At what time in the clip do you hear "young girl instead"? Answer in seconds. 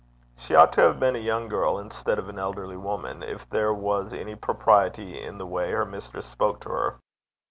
1.19-2.17